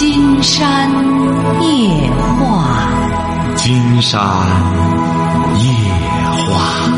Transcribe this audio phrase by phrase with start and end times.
[0.00, 0.90] 金山
[1.62, 4.18] 夜话，金山
[5.58, 5.68] 夜
[6.46, 6.90] 话。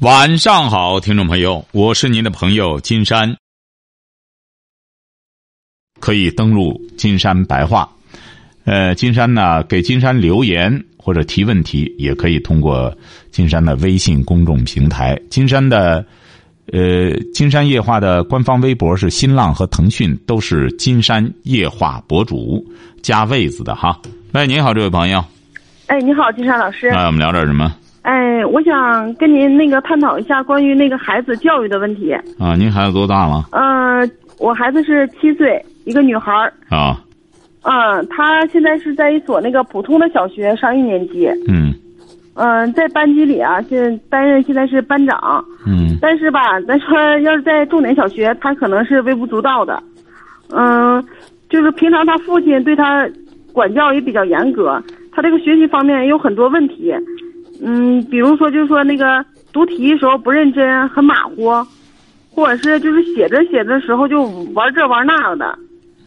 [0.00, 3.34] 晚上好，听众朋友，我是您的朋友金山。
[5.98, 7.88] 可以登录金山白话，
[8.64, 12.94] 呃，金山呢给金山留言或者提问题，也可以通过
[13.32, 15.18] 金山的微信公众平台。
[15.30, 16.04] 金山的
[16.72, 22.64] 呃，金山夜话的官方微博是新浪和腾讯，都是金山夜话博主
[23.02, 23.98] 加位子的哈。
[24.34, 25.24] 喂，您好，这位朋友。
[25.86, 26.88] 哎，你好，金山老师。
[26.88, 27.74] 哎我们聊点什么？
[28.02, 32.12] 哎，我想跟您那个探讨一下关于那个孩子教育的问题。
[32.38, 33.48] 啊，您孩子多大了？
[33.52, 36.52] 嗯，我孩子是七岁，一个女孩儿。
[36.68, 37.02] 啊。
[37.62, 41.26] 嗯，她现在是在一所那个普通的小学上一年级。
[41.48, 41.74] 嗯。
[42.40, 45.44] 嗯，在班级里啊，现担任现在是班长。
[45.66, 45.98] 嗯。
[46.00, 49.82] 但是吧，咱说要是在重点小学，他可能是微不足道的。
[50.50, 51.04] 嗯，
[51.50, 53.08] 就是平常他父亲对他
[53.52, 56.94] 管教也比较严格，他这个学习方面也有很多问题。
[57.60, 61.50] 嗯，比如说就是说那个读题的时候不认真，很马虎，
[62.30, 64.22] 或者是就是写着写着时候就
[64.54, 65.58] 玩这玩那的。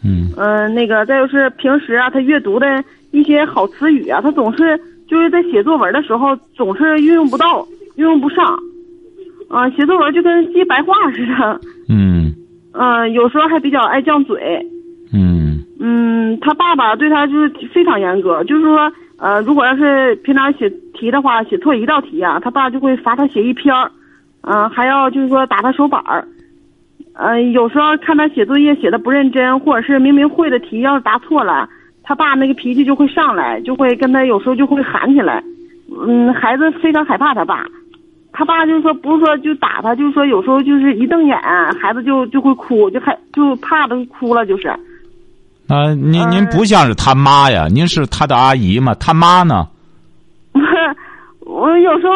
[0.02, 0.30] 嗯。
[0.38, 4.80] 嗯，那个再就是平时啊，他阅读的一些好词语啊，他总是。
[5.12, 7.68] 就是在写作文的时候，总是运用不到，
[7.98, 8.58] 运用不上，
[9.50, 11.60] 啊，写作文就跟记白话似的。
[11.90, 12.34] 嗯。
[12.74, 14.66] 嗯，有时候还比较爱犟嘴。
[15.12, 15.60] 嗯。
[15.82, 23.92] 嗯，他爸爸对他就是非常严格，就是说，呃，如果要是平常写题的话，写错一道题啊，他爸就会罚他写一篇儿，
[24.44, 26.26] 嗯，还要就是说打他手板儿。
[27.16, 31.68] 嗯，有时候看他写作业写的不认真，或者是明明会的题要是答错了。
[32.12, 35.42] 他爸那个脾气就会上来，就会跟他有时候就会喊起来，
[36.06, 37.66] 嗯，孩子非常害怕他爸，
[38.34, 41.38] 他爸就是说不是说就打他，就是说有时候就是一瞪眼，
[41.82, 44.68] 孩子就就会哭，就害就怕的哭了，就是。
[45.70, 48.94] 啊，您您不像是他妈呀，您是他的阿姨嘛？
[48.96, 49.66] 他妈呢？
[51.48, 52.14] 我有时候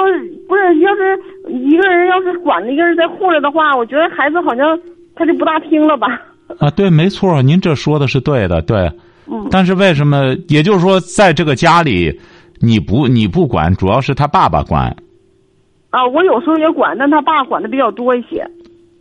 [0.50, 1.18] 不是，要是
[1.54, 4.78] 一个人要是管一个人在护着的话，我觉得孩子好像
[5.16, 6.22] 他就不大听了吧。
[6.60, 8.92] 啊，对，没错，您这说的是对的，对。
[9.28, 10.36] 嗯，但是为什么？
[10.48, 12.20] 也就是说，在这个家里，
[12.60, 14.96] 你不你不管，主要是他爸爸管。
[15.90, 18.46] 啊，我有时候也管，但他爸管的比较多一些。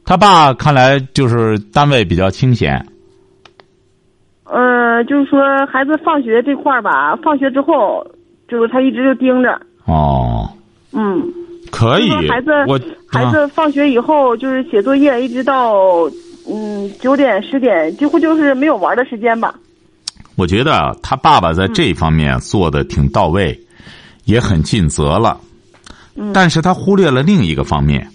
[0.05, 2.85] 他爸看来就是单位比较清闲。
[4.45, 8.07] 嗯，就是说孩子放学这块儿吧，放学之后，
[8.47, 9.61] 就是他一直就盯着。
[9.87, 10.49] 哦。
[10.93, 11.23] 嗯。
[11.73, 12.11] 可以。
[12.29, 15.75] 孩子，我孩子放学以后就是写作业，一直到
[16.49, 19.53] 嗯九点十点，几乎就是没有玩的时间吧。
[20.37, 23.59] 我觉得他爸爸在这方面做的挺到位，
[24.25, 25.39] 也很尽责了。
[26.15, 26.33] 嗯。
[26.33, 28.09] 但是他忽略了另一个方面。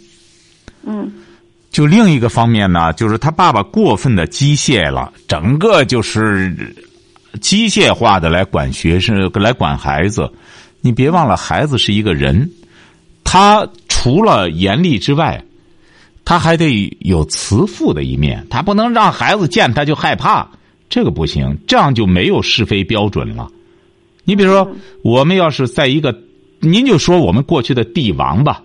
[0.84, 1.12] 嗯。
[1.72, 6.76] 就另一个方面呢，就是他爸爸过分的机械了，整个就是
[7.42, 10.30] 机械化的来管学生，来管孩子。
[10.82, 12.50] 你别忘了，孩子是一个人，
[13.24, 15.44] 他除了严厉之外，
[16.26, 18.48] 他还得有慈父的一面。
[18.50, 20.50] 他不能让孩子见他就害怕。
[20.90, 23.50] 这个不行，这样就没有是非标准了。
[24.24, 26.16] 你比如说，我们要是在一个，
[26.60, 28.64] 您就说我们过去的帝王吧，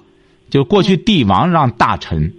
[0.50, 2.32] 就过去帝王让大臣，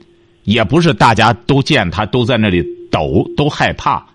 [0.43, 4.05] 也不是大家都见他都在那里抖，都害怕，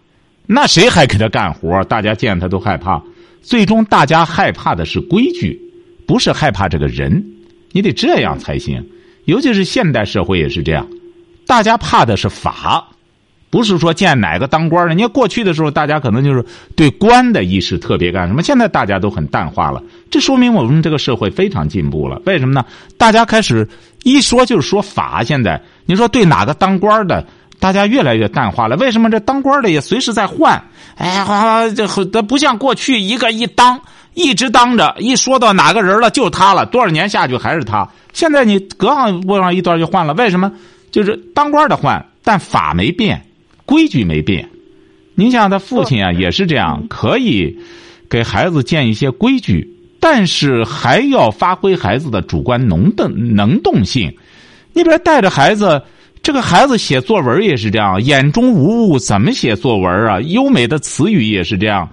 [0.46, 1.82] 那谁还给他干活？
[1.84, 3.02] 大家见他都害怕，
[3.40, 5.60] 最终大家害怕的是规矩，
[6.06, 7.24] 不是害怕这个人。
[7.72, 8.84] 你得这样才行，
[9.26, 10.84] 尤其是现代社会也是这样，
[11.46, 12.89] 大家怕的是法。
[13.50, 16.44] 不是说见哪个当官的，你看过去的时候，大家可能就是
[16.76, 18.42] 对官的意识特别干什么？
[18.42, 22.22] 现在大家都很淡化了，这说明我们这个社会非常进步了。
[22.24, 22.64] 为什么呢？
[22.96, 23.68] 大家开始
[24.04, 25.24] 一说就是说法。
[25.24, 27.26] 现在你说对哪个当官的，
[27.58, 28.76] 大家越来越淡化了。
[28.76, 30.62] 为什么这当官的也随时在换？
[30.96, 33.80] 哎呀，这这不像过去一个一当
[34.14, 37.88] 一直当着，一说到哪个人了就他了，多少年下去还是他。
[38.12, 40.52] 现在你隔上过上一段就换了，为什么？
[40.92, 43.20] 就是当官的换，但法没变。
[43.70, 44.48] 规矩没变，
[45.14, 47.56] 您像他父亲啊，也是这样，可以
[48.08, 49.64] 给孩子建一些规矩，
[50.00, 54.12] 但是还要发挥孩子的主观能动能动性。
[54.72, 55.80] 你比如带着孩子，
[56.20, 60.20] 这个孩子写作文也是这样，眼中无物，怎么写作文啊？
[60.22, 61.88] 优美的词语也是这样。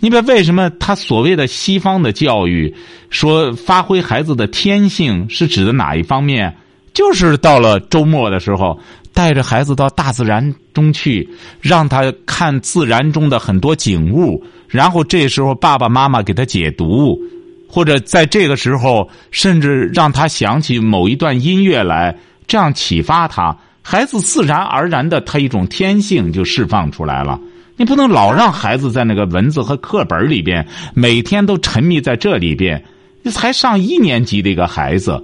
[0.00, 2.74] 你比如为什么他所谓的西方的教育
[3.08, 6.52] 说发挥孩子的天性是指的哪一方面？
[6.92, 8.76] 就是到了周末的时候。
[9.20, 11.28] 带着孩子到大自然中去，
[11.60, 17.20] 让他看自然中的很多景物，然后这时候爸爸妈妈给他解读，
[17.68, 27.38] 或者在这个时候甚至让他想起某一段音乐来，这样启发他，孩子自然而然的他一种天性就释放出来了。
[27.76, 32.82] 你不能老让孩子在那个文字和课本里边每天都沉迷在这里边。
[33.30, 35.22] 才上一年级的一个孩子，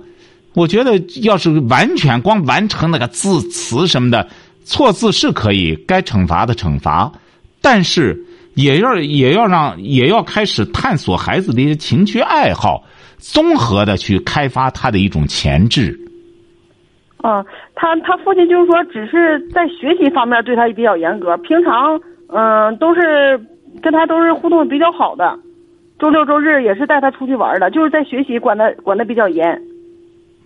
[0.57, 4.27] 我觉得要是完全光完成那个字词什么的，
[4.65, 7.13] 错字是可以该惩罚的惩罚，
[7.61, 8.19] 但是
[8.55, 12.83] 也要也要让也要开始探索孩子的一些情趣爱好，
[13.19, 15.95] 综合的去开发他的一种潜质。
[17.23, 17.45] 嗯，
[17.75, 23.39] 他他父亲就是说，只是在学习方面对他比较严格，平常嗯都是
[23.83, 25.39] 跟他都是互动比较好的。
[25.99, 29.61] 周六周日也是带他出去玩的，就是在学习管他管的比较严。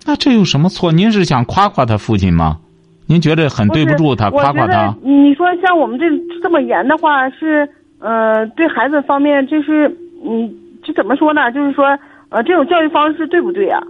[0.06, 0.90] 那这有什么错？
[0.90, 2.58] 您是想夸夸他父亲吗？
[3.06, 4.94] 您觉得很对不住他，夸夸他？
[5.02, 6.06] 你说像我们这
[6.42, 7.68] 这么严的话，是
[7.98, 9.88] 呃对孩子方面，就是
[10.24, 10.48] 嗯，
[10.82, 11.50] 这怎么说呢？
[11.52, 11.84] 就是说
[12.28, 13.82] 呃这种教育方式对不对呀？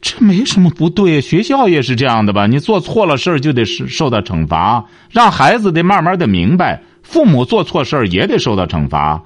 [0.00, 2.46] 这没什么不对，学校也是这样的吧？
[2.46, 9.22] 你做错了事儿就得受受到惩罚，让孩子得慢慢的明白，父母做错事儿也得受到惩罚。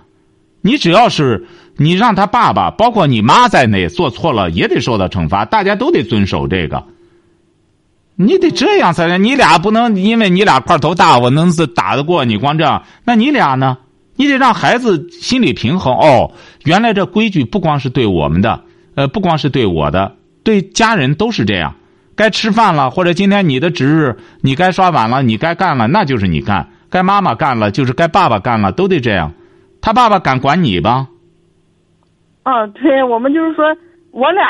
[0.60, 1.46] 你只要是
[1.76, 5.44] 你让他爸爸，包括你妈在内做错了，也得受到惩罚。
[5.44, 6.84] 大家都得遵守这个。
[8.16, 12.36] 你得这样才能，你俩不能因为你俩块头大，我能是打得过你。
[12.36, 13.78] 光这样，那你俩呢？
[14.16, 15.94] 你得让孩子心理平衡。
[15.94, 16.32] 哦，
[16.64, 18.62] 原来这规矩不光是对我们的，
[18.96, 21.76] 呃，不光是对我的，对家人都是这样。
[22.16, 29.32] 该吃饭了，或者今天你的值日，你该刷碗了，你该干了，那就是你干；该妈妈干了，就是该爸爸干了，都得这样。
[29.88, 31.08] 他爸爸敢管你吧？
[32.42, 33.74] 啊，对，我们就是说，
[34.10, 34.42] 我俩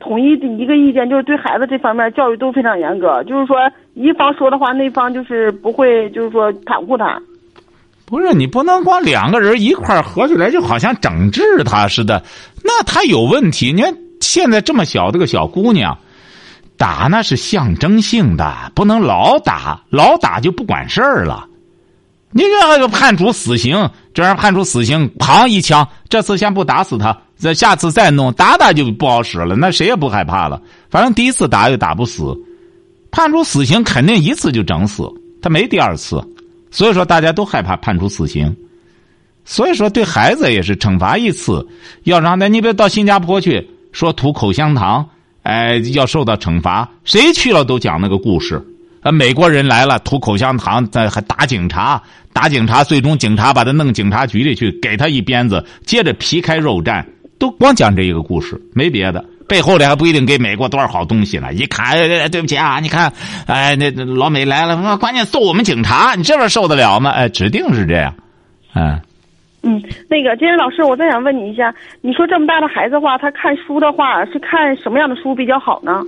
[0.00, 3.22] 统一的一个意见，就是对孩子这方面教育都非常严格。
[3.24, 3.58] 就是说，
[3.92, 7.20] 一方说的话，那方就是不会，就是说袒护他。
[8.06, 12.22] 不是你不能光两个人一块合起来，就好像整治他似的，
[12.64, 13.70] 那他有问题。
[13.74, 15.98] 你看现在这么小的个小姑娘，
[16.78, 21.46] 打那是象征性的，不能老打，老打就不管事儿了。
[22.30, 29.56] 你这个判处死刑，这样判处死刑，砰一枪，这次先不打死他，这下次再弄，打打就不好使了。
[29.56, 30.60] 那谁也不害怕了，
[30.90, 32.36] 反正第一次打又打不死，
[33.10, 35.10] 判处死刑肯定一次就整死，
[35.40, 36.22] 他没第二次，
[36.70, 38.54] 所以说大家都害怕判处死刑。
[39.46, 41.66] 所以说对孩子也是惩罚一次，
[42.04, 45.08] 要让他你别到新加坡去说吐口香糖，
[45.44, 48.62] 哎，要受到惩罚，谁去了都讲那个故事。
[49.00, 52.02] 啊，美国人来了，吐口香糖，在还打警察，
[52.32, 57.04] 打警察，最终警察把他弄警察局里去，给他一鞭子，接着皮开肉绽，
[57.38, 61.52] 都光讲这一个故事，没别的，背后里还不一定给美国多少好东西呢。
[61.54, 61.96] 一看，
[62.30, 63.12] 对不起啊，你看，
[63.46, 67.10] 哎，那老美来了，关键揍我们警察，你这边受得了吗？
[67.10, 68.12] 哎，指定是这样，
[68.74, 69.00] 嗯，
[69.62, 76.02] 嗯，那个金老师，我再想问你一下，你说这么大的孩子的话，他看书的话，是看什么样的书比较好呢？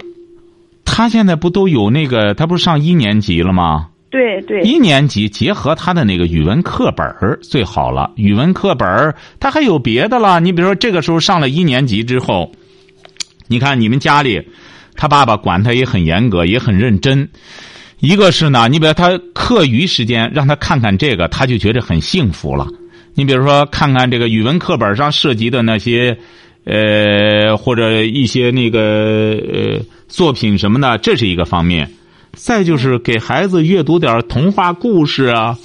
[0.85, 2.35] 他现在不都有那个？
[2.35, 3.89] 他不是上一年级了吗？
[4.11, 4.61] 对对。
[4.63, 7.07] 一年级结合他的那个语文课本
[7.41, 8.11] 最好了。
[8.17, 10.41] 语文课本他还有别的了。
[10.41, 12.51] 你比如说，这个时候上了一年级之后，
[13.47, 14.43] 你看你们家里，
[14.97, 17.29] 他爸爸管他也很严格，也很认真。
[18.01, 22.67] 一个是呢，你比如他课余时间让他看看这个，他就觉得很幸福了。
[23.15, 26.19] 你比如说，看看这个语文课本上涉及的那些。
[26.65, 31.91] 呃，或者一些那个呃作品什么的，这是一个方面。
[32.33, 35.59] 再就是给孩子阅读点童话故事啊，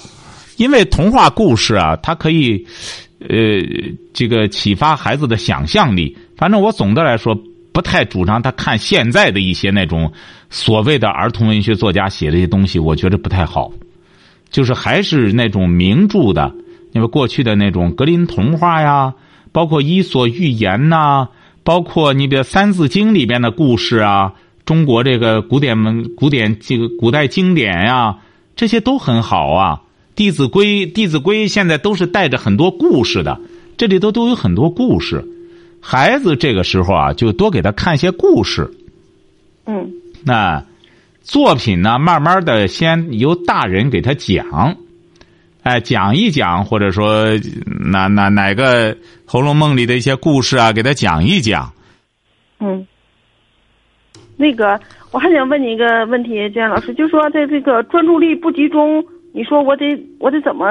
[0.58, 2.66] 因为童话故事啊，它可以
[3.20, 3.28] 呃
[4.14, 6.18] 这个启发孩子的想象力。
[6.38, 7.38] 反正我总的来说
[7.72, 10.12] 不太主张他看现在的一些那种
[10.50, 13.72] 所谓的儿童文学作家写的一些东西，我觉得不太好。
[14.50, 16.52] 就是还是那种名著的，
[16.94, 19.14] 因为过去的那种格林童话呀。
[19.56, 21.30] 包括《伊索寓言》呐，
[21.64, 24.34] 包括你比如《三字经》里边的故事啊，
[24.66, 28.18] 中国这个古典文、古典这个古代经典呀，
[28.58, 29.76] 这些都很好啊。
[30.14, 33.40] 《弟子规》《弟子规》现在都是带着很多故事的，
[33.78, 35.26] 这里头都有很多故事。
[35.80, 38.70] 孩子这个时候啊，就多给他看些故事。
[39.68, 39.90] 嗯。
[40.26, 40.66] 那
[41.24, 44.76] 作品呢，慢慢的先由大人给他讲。
[45.66, 47.26] 哎，讲一讲，或者说
[47.92, 48.94] 哪哪哪个
[49.26, 51.74] 《红楼梦》里的一些故事啊，给他讲一讲。
[52.60, 52.86] 嗯，
[54.38, 54.80] 那个
[55.10, 59.04] 我还想问你一个问题，建老师，就说在这个专注力不集中，
[59.34, 59.86] 你说我得
[60.20, 60.68] 我得怎么，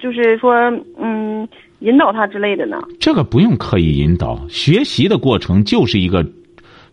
[0.00, 0.54] 就是说
[0.98, 1.46] 嗯，
[1.80, 2.78] 引导他之类的呢？
[2.98, 6.26] 这个不用刻意引导，学习的过程就是一个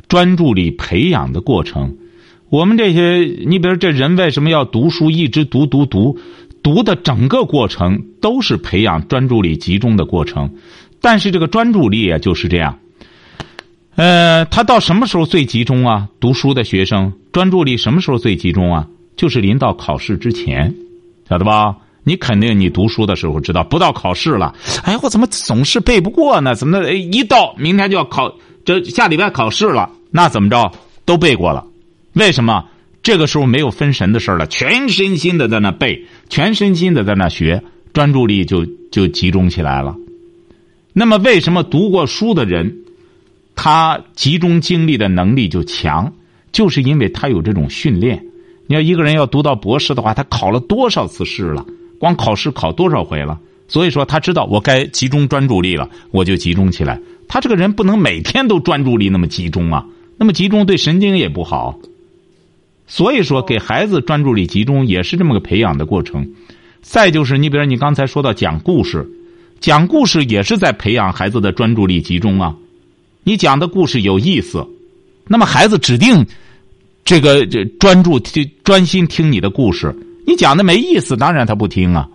[0.09, 1.95] 专注力培养的过程。
[2.49, 6.19] 我们这些，你比如这人为什么要读书，一直读读读？
[6.61, 10.49] 读的整个过程都是培养专注力集中的过程，
[11.01, 12.77] 但是这个专注力啊就是这样。
[13.95, 16.07] 呃，他到什么时候最集中啊？
[16.19, 18.87] 读书的学生专注力什么时候最集中啊？
[19.17, 20.73] 就是临到考试之前，
[21.27, 21.75] 晓得吧？
[22.05, 26.55] 你肯定你读书的时候知道，不到考试了，哎，我怎么总是背不过呢？
[26.55, 30.71] 怎么一到明天就要考，这下礼拜考试了，那怎么着
[31.03, 31.65] 都背过了？
[32.13, 32.63] 为什么？
[33.01, 37.63] 这个时候没有分神的事了，全身心的在那背，全身心的在那学，
[37.93, 39.95] 专注力就就集中起来了。
[40.93, 42.79] 那么，为什么读过书的人，
[43.55, 46.13] 他集中精力的能力就强？
[46.51, 48.25] 就是因为他有这种训练。
[48.67, 51.65] 你要一个人要读到博士的话，他考了多少次试了？
[51.99, 53.39] 光考试考多少回了？
[53.67, 56.99] 所以说，他知道我该集中专注力了，我就集中起来。
[57.27, 59.85] 他这个人不能每天都专注力那么集中啊，
[60.17, 61.79] 那么集中对神经也不好。
[62.91, 66.27] 所以说，给孩子专注力集中也是这么个培养的过程。
[66.81, 69.07] 再就是，你比如你刚才说到讲故事，
[69.59, 72.55] 讲故事也是在培养孩子的专注力集中啊。
[73.23, 74.65] 你讲的故事有意思，
[75.27, 76.25] 那么孩子指定
[77.05, 79.95] 这个这专注听专心听你的故事。
[80.25, 82.09] 你讲的没意思，当然他不听啊。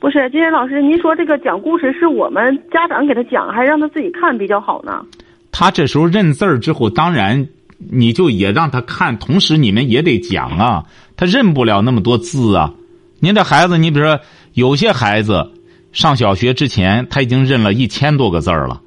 [0.00, 5.06] 不是，金岩老师，您说这个讲故事是我们家长给他讲，还是让他自己看比较好呢？
[5.52, 7.46] 他这时候认字儿之后，当然。
[7.90, 10.84] 你就也让他看，同时你们也得讲啊。
[11.16, 12.74] 他认不了那么多字啊。
[13.20, 14.20] 您这孩子，你比如说，
[14.54, 15.52] 有些孩子
[15.92, 18.80] 上小学之前他已经认了一千多个字儿了，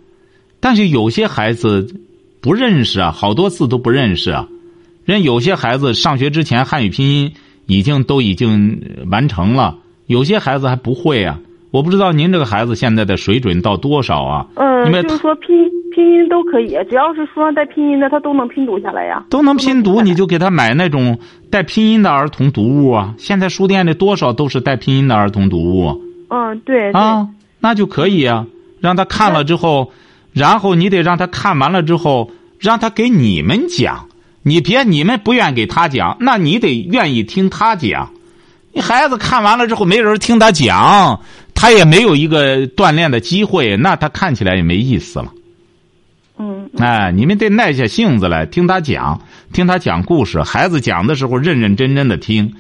[0.60, 2.02] 但是有些孩子
[2.42, 4.48] 不认识啊，好多字都不认识啊。
[5.06, 7.34] 人有些孩子上学之前汉语拼音
[7.68, 11.40] 已经都已经完成了，有些孩子还不会啊。
[11.72, 14.48] 我不知道您这个孩子现在的水准到多少啊？
[14.56, 15.56] 嗯，就是说拼
[15.96, 19.24] 拼音都可以，只要是书上带拼音的，他都能拼读下来呀。
[19.30, 21.18] 都能拼读，你就给他买那种
[21.50, 23.16] 带拼音的儿童读物啊。
[23.18, 26.02] 现在书店里多少都是带拼音的儿童读物。
[26.30, 26.92] 嗯，对。
[26.92, 28.46] 啊，那就可以啊。
[28.82, 29.94] 让他看了之后，
[30.34, 34.08] 然后你得让他看完了之后，让他给你们讲。
[34.44, 38.12] 你别你们不愿给他讲，那你得愿意听他讲。
[38.74, 41.22] 你孩子看完了之后，没人听他讲。
[41.56, 45.32] 他也没有一个锻炼的机会，那他看起来也没意思了。
[46.38, 49.22] 嗯，哎，你们得耐下性子来听他讲，
[49.54, 50.42] 听他讲故事。
[50.44, 52.54] 孩子讲的时候，认认真真的听。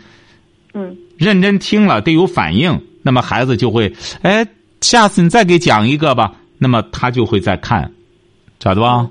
[0.74, 4.46] 嗯，认真听了得有反应，那么孩子就会，哎，
[4.82, 6.34] 下次你再给讲一个吧。
[6.58, 7.91] 那么他就会再看，
[8.60, 9.10] 晓得吧？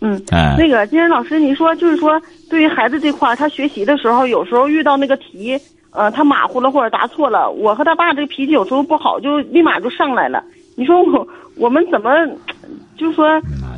[0.00, 2.20] 嗯，哎，那个金山老师，你说就是说，
[2.50, 5.58] 对于孩子这块他学习的时候，有时候遇到那个题。
[5.96, 10.42] 呃，他马虎了或者答错了，我和他爸这个脾气有时候不好，就立马就上来了。
[10.74, 12.10] 你说我我们怎么，
[12.96, 13.26] 就说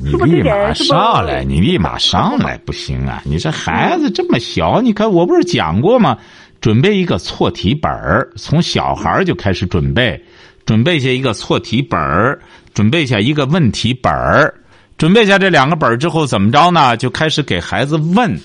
[0.05, 0.89] 是不是这点是不？
[0.91, 3.23] 上来，你立马上来不行啊！
[3.25, 6.19] 你这孩子这么小，你看我不是讲过吗？
[6.61, 10.23] 准备一个错题本儿，从小孩就开始准备，
[10.65, 12.41] 准备下一个错题本儿，
[12.75, 14.55] 准备下一个问题本儿，
[14.99, 16.97] 准备下这两个本儿之后怎么着呢？
[16.97, 18.39] 就开始给孩子问。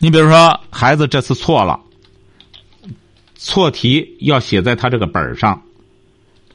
[0.00, 1.78] 你比如说，孩子这次错了。
[3.36, 5.60] 错题要写在他这个本上，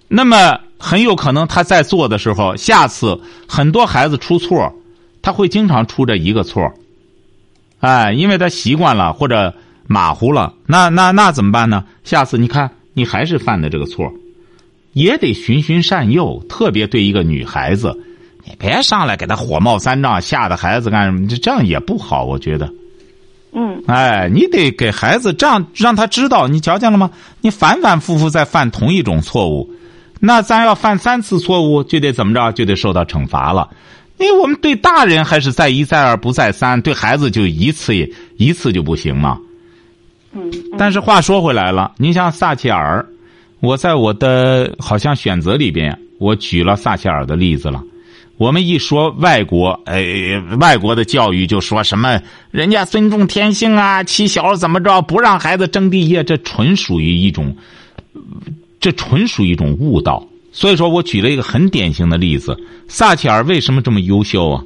[0.09, 4.73] 那么很有可能他在做的时候，下次很多孩子出错，
[5.21, 6.69] 他会经常出这一个错，
[7.79, 9.53] 哎，因为他习惯了或者
[9.87, 11.85] 马虎了，那那那怎么办呢？
[12.03, 14.11] 下次你看你还是犯的这个错，
[14.93, 17.95] 也得循循善诱，特别对一个女孩子，
[18.43, 21.27] 你别上来给她火冒三丈，吓得孩子干什么？
[21.27, 22.71] 这这样也不好，我觉得。
[23.51, 27.09] 嗯，哎，你得给孩子这样让他知道，你瞧见了吗？
[27.41, 29.71] 你反反复复在犯同一种错误，
[30.19, 32.51] 那咱要犯三次错误，就得怎么着？
[32.51, 33.69] 就得受到惩罚了。
[34.17, 37.95] 因为我们对大人还是再一再二不再三，对孩子就一次
[38.37, 39.39] 一次就不行嘛。
[40.33, 40.51] 嗯。
[40.77, 43.05] 但是话说回来了，你像撒切尔，
[43.61, 47.81] 我在我的好像选择里边，我举了撒切尔的例子了。
[48.35, 50.03] 我们一说外国，哎，
[50.59, 52.21] 外国的教育就说什么
[52.51, 57.53] 人家尊重天性啊，欺小怎么着，不让孩子争第一，这纯属于一种，
[58.79, 60.27] 这纯属一种误导。
[60.51, 62.57] 所以说我举了一个很典型的例子：
[62.87, 64.63] 撒切尔为什么这么优秀啊？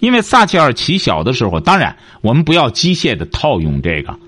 [0.00, 4.18] 因为撒切尔起小的时候，当然我们不要机械的套用这个。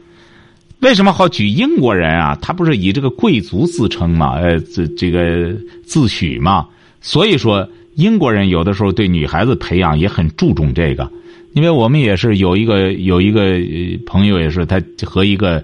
[0.81, 2.37] 为什么好举英国人啊？
[2.43, 4.35] 他不是以这个贵族自称嘛？
[4.35, 6.67] 呃，这这个自诩嘛？
[7.00, 7.69] 所以说。
[7.97, 11.12] 英国人有的时候对女孩子培养也很注重这个，
[11.52, 13.61] 因为我们也是有一个有一个
[14.07, 15.62] 朋友也是他和一个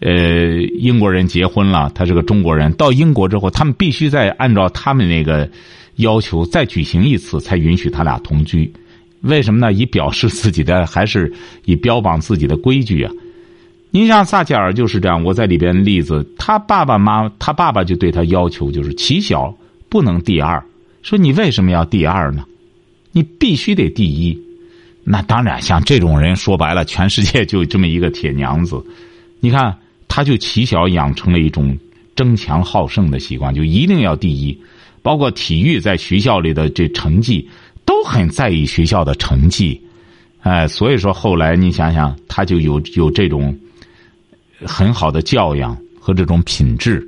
[0.00, 0.12] 呃
[0.78, 2.72] 英国人结婚了，他是个中国人。
[2.74, 5.48] 到英国之后，他们必须再按照他们那个
[5.96, 8.70] 要求再举行一次，才允许他俩同居。
[9.22, 9.72] 为什么呢？
[9.72, 11.32] 以表示自己的，还是
[11.64, 13.12] 以标榜自己的规矩啊？
[13.90, 15.22] 您像撒切尔就是这样。
[15.22, 19.56] 我在里边例子，他爸爸妈，他爸爸就对他要求就是起小
[19.88, 20.62] 不能第二。
[21.02, 22.44] 说你为什么要第二呢？
[23.12, 24.38] 你必须得第一。
[25.04, 28.84] 那当然，像这种人说白了，全世界就这么一个铁娘子。
[29.40, 29.74] 你看，
[30.14, 31.76] 他就起小养成了一种
[32.14, 34.56] 争强好胜的习惯，就一定要第一。
[35.02, 37.48] 包括体育在学校里的这成绩，
[37.84, 39.80] 都很在意学校的成绩。
[40.42, 43.58] 哎，所以说后来你想想，他就有有这种
[44.64, 47.04] 很好的教养和这种品质。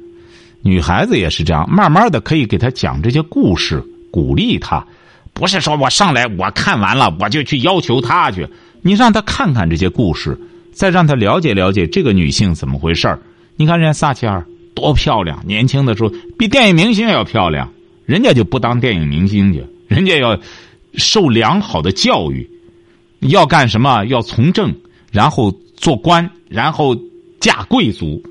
[0.62, 4.84] 女孩子也是这样，慢慢的可以给他讲这些故事，鼓励他，
[5.32, 8.48] 不是说我上来我看完了我就去要求他去，
[8.82, 10.36] 你让他看看这些故事，
[10.76, 13.18] 再让她了解了解这个女性怎么回事儿。
[13.56, 17.72] 你看人家撒切尔多漂亮，年轻的时候比电影明星要漂亮，
[18.04, 20.38] 人家就不当电影明星去，人家要
[20.94, 22.46] 受良好的教育，
[23.20, 24.04] 要干什么？
[24.04, 24.74] 要从政，
[25.10, 26.94] 然后做官，然后
[27.40, 28.22] 嫁贵族。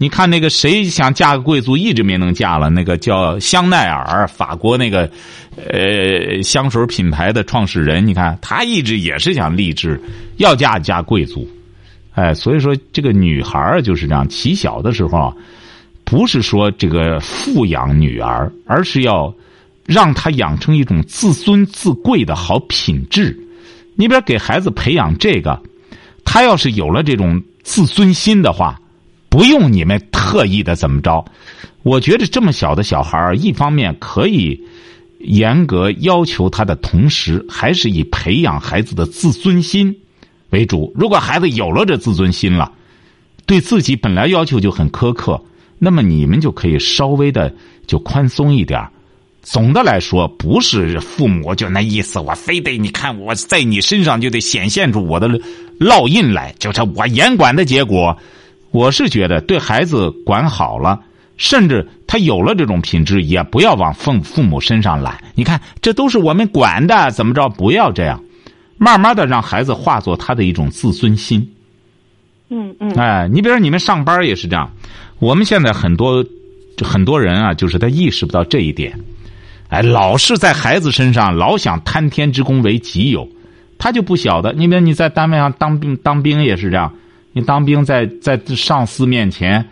[0.00, 2.70] 你看那个谁想嫁个贵族，一直没能嫁了。
[2.70, 5.10] 那个叫香奈儿，法国那个
[5.56, 10.00] 呃香水品牌的创始人，你看他一直也是想励志
[10.36, 11.44] 要嫁嫁贵族。
[12.18, 15.32] 哎，所以说这个女孩儿就是这样，起小的时候，
[16.02, 19.32] 不是说这个富养女儿，而是要
[19.86, 23.38] 让她养成一种自尊自贵的好品质。
[23.94, 25.62] 你比如给孩子培养这个，
[26.24, 28.80] 他要是有了这种自尊心的话。
[29.30, 31.24] 不用你们特意的怎么着，
[31.84, 34.58] 我觉得这么小的小孩儿，一方面可以
[35.20, 39.94] 严格要求他的同时，还是以培养孩子的自尊心
[40.50, 40.92] 为主。
[40.94, 42.72] 如果孩子有了这自尊心了，
[43.46, 45.42] 对自己本来要求就很苛刻，
[45.78, 47.54] 那么你们就可以稍微的
[47.86, 48.86] 就宽松一点
[49.42, 55.28] 总的来说，不是父母就那意思，我非得你看我在你身上就得显现出我的
[55.80, 58.16] 烙印来，就是我严管的结果。
[58.70, 61.00] 我是觉得对孩子管好了，
[61.38, 65.16] 甚至他有了这种品质，也不要往父父母身上揽。
[65.34, 67.48] 你看，这都是我们管的，怎么着？
[67.48, 68.22] 不要这样，
[68.78, 71.46] 慢慢的让孩子化作他的一种自尊心。
[72.48, 72.90] 嗯嗯。
[72.94, 74.70] 哎，你比如说你们上班也是这样，
[75.18, 76.24] 我们现在很多
[76.82, 78.98] 很多人啊，就是他意识不到这一点，
[79.68, 83.28] 哎，老是在孩子身上老想贪天之功为己有，
[83.76, 84.52] 他就不晓得。
[84.52, 86.90] 你比如你在单位上当兵当兵也是这样。
[87.32, 89.64] 你当兵在在上司面前，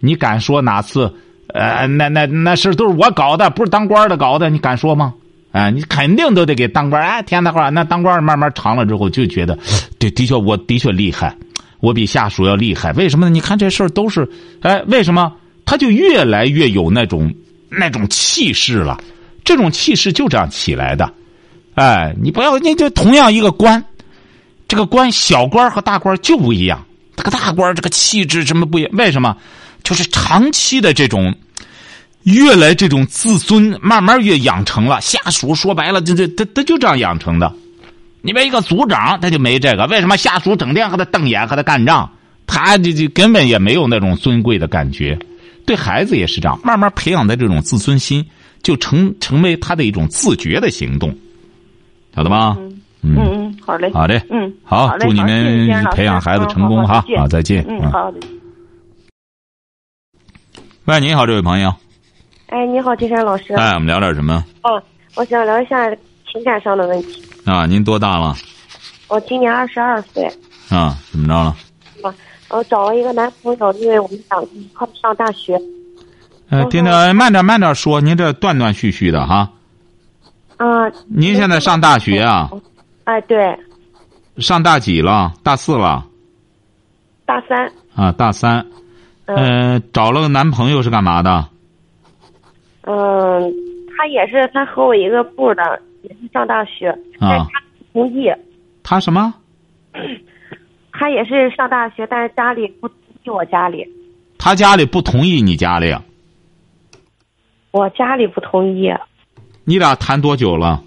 [0.00, 1.12] 你敢说哪次？
[1.48, 5.12] 呃，那那那事都是我搞的，不是当官的搞的，你敢说吗？
[5.52, 7.02] 啊，你肯定都得给当官。
[7.02, 9.56] 哎，天大话，那当官慢慢长了之后，就觉得，
[10.00, 11.36] 对，的确我的确厉害，
[11.80, 12.90] 我比下属要厉害。
[12.94, 13.30] 为什么呢？
[13.30, 14.28] 你看这事儿都是，
[14.62, 15.32] 哎，为什么？
[15.64, 17.32] 他就越来越有那种
[17.68, 18.98] 那种气势了。
[19.44, 21.12] 这种气势就这样起来的。
[21.74, 23.82] 哎，你不要，你就同样一个官，
[24.66, 26.84] 这个官小官和大官就不一样。
[27.14, 28.90] 这个大官这个气质什么不一样？
[28.94, 29.36] 为什么？
[29.82, 31.34] 就是长期的这种，
[32.24, 35.00] 越来这种自尊，慢慢越养成了。
[35.00, 37.52] 下属说白了，这这他他就这样养成的。
[38.20, 39.86] 你别一个组长，他就没这个。
[39.86, 42.08] 为什么下属整天和他瞪眼，和他干仗？
[42.46, 45.18] 他这这根本也没有那种尊贵的感觉。
[45.64, 48.24] 对孩子也是这样，慢慢培养的这种自尊心，
[48.62, 51.16] 就成成为他的一种自觉的行动，
[52.14, 52.56] 晓得吗？
[53.04, 58.20] 嗯嗯，好嘞，好嘞，嗯，好，祝你们培养孩子成功哈，好，再见，嗯，好的。
[60.84, 61.74] 喂，你好，这位朋友。
[62.52, 63.54] 哎，你好，金山老师。
[63.54, 64.44] 哎，我们聊点什么？
[64.62, 64.80] 哦，
[65.14, 65.88] 我想聊一下
[66.30, 67.24] 情感上的问题。
[67.46, 68.34] 啊，您多大了？
[69.08, 70.22] 我今年二十二岁。
[70.68, 71.56] 啊，怎么着了？
[72.02, 72.14] 啊，
[72.50, 75.58] 我找了一个男朋友，因为我们想一块上大学。
[76.50, 79.50] 呃，听着，慢点，慢点说，您这断断续续的哈。
[80.58, 80.90] 啊。
[81.08, 82.50] 您现在上大学啊？
[83.04, 83.58] 哎，对。
[84.36, 85.32] 上大几了？
[85.42, 86.04] 大四了。
[87.24, 87.72] 大三。
[87.96, 88.66] 啊，大三。
[89.24, 89.82] 嗯。
[89.90, 91.48] 找了个男朋友是干嘛的？
[92.82, 93.52] 嗯，
[93.96, 96.96] 他也是，他和我一个部的，也是上大学。
[97.20, 97.44] 但是。
[97.52, 98.30] 他同意。
[98.82, 99.34] 他什么？
[100.92, 103.30] 他也是上大学，但是家里不同意。
[103.30, 103.86] 我家里。
[104.38, 105.94] 他家里不同意你家里。
[107.70, 108.92] 我家里不同意。
[109.64, 110.82] 你俩谈多久了？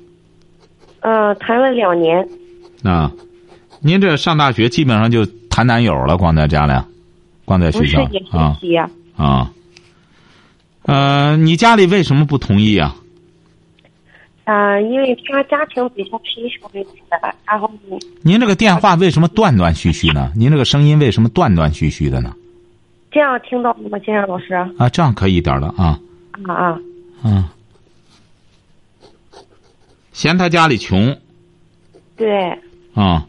[1.00, 2.28] 呃，谈了两年。
[2.84, 3.12] 啊，
[3.80, 6.74] 您这上大学基本上就谈男友了，光在家里，
[7.46, 8.58] 光在学校啊
[9.16, 9.52] 啊。
[10.86, 12.96] 呃，你家里为什么不同意啊？
[14.44, 16.92] 啊，因为他家庭比较贫穷一些，
[17.46, 17.72] 然后。
[18.22, 20.32] 您这个电话为什么断断续续呢？
[20.36, 22.36] 您这个声音为什么断断续续的呢？
[23.12, 24.54] 这样听到吗，金山老师？
[24.78, 26.00] 啊，这样可以一点了啊。
[26.44, 26.80] 啊啊。
[27.24, 27.44] 嗯。
[30.14, 31.18] 嫌他家里穷，
[32.16, 32.50] 对，
[32.94, 33.26] 啊，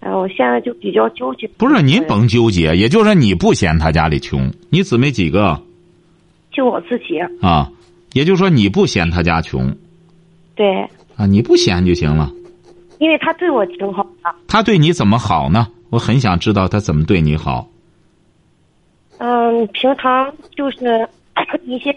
[0.00, 1.48] 哎，我现在就比较纠结。
[1.56, 5.60] 不是您甭纠结，也就是说你不嫌他家里穷，你姊妹几个？
[6.54, 7.18] 就我自己。
[7.42, 7.70] 啊，
[8.12, 9.74] 也就是说你不嫌他家穷。
[10.54, 10.66] 对。
[11.16, 12.30] 啊，你不嫌就行了。
[12.98, 14.34] 因为他对我挺好的。
[14.48, 15.66] 他对你怎么好呢？
[15.90, 17.68] 我很想知道他怎么对你好。
[19.18, 21.06] 嗯，平常就是
[21.66, 21.94] 一些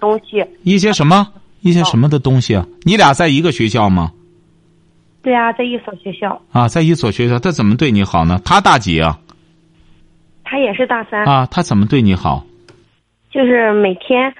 [0.00, 0.44] 东西。
[0.62, 1.26] 一些什么？
[1.62, 2.66] 一些什么的东西啊？
[2.82, 4.12] 你俩在一个学校吗？
[5.22, 6.40] 对啊，在一所学校。
[6.52, 8.40] 啊，在一所学校，他怎么对你好呢？
[8.44, 9.18] 他大几啊？
[10.44, 11.24] 他也是大三。
[11.24, 12.46] 啊，他怎么对你好？
[13.36, 14.32] 就是每天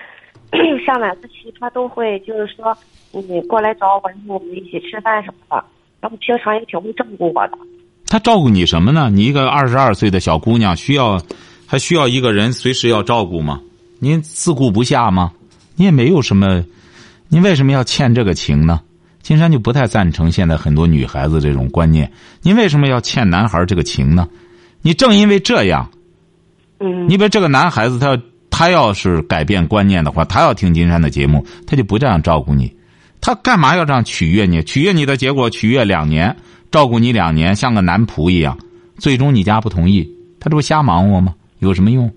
[0.87, 2.75] 上晚自习，他都会就是说
[3.13, 5.63] 你过来找我，然后我们一起吃饭什么的。
[6.01, 7.59] 然后平常也挺会照顾我的。
[8.07, 9.11] 他照顾你什么呢？
[9.13, 11.21] 你一个二十二岁的小姑娘，需要
[11.67, 13.61] 还需要一个人随时要照顾吗？
[13.99, 15.31] 您自顾不暇吗？
[15.75, 16.65] 你也没有什么，
[17.29, 18.81] 您为什么要欠这个情呢？
[19.21, 22.11] 金山就不太赞成现在很多女孩子这种观念。
[22.41, 24.27] 您为什么要欠男孩这个情呢？
[24.81, 25.91] 你正因为这样，
[26.81, 27.07] 嗯。
[27.07, 28.19] 你比如这个男孩子，他
[28.51, 32.75] 他要是改变观念的话，他要听金山的节目，他就不这样照顾你。
[33.21, 34.63] 他干嘛要这样取悦你？
[34.63, 36.35] 取悦你的结果，取悦两年，
[36.71, 38.57] 照顾你两年，像个男仆一样，
[38.99, 41.35] 最终你家不同意，他这不瞎忙活吗？
[41.59, 42.13] 有什么用？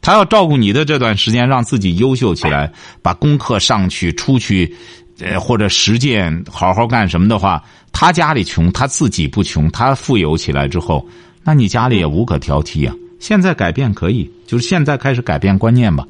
[0.00, 4.72] 他要照顾你的这段时间，让自己优秀起来，把功课上去，出去，
[5.20, 11.06] 呃，或者实践，好好干什么的话，他家里穷，他自己不穷，他富有起来之后，
[11.44, 12.94] 那你家里也无可挑剔啊。
[13.22, 16.04] 现在改变可以，就是现在开始改变观念吧，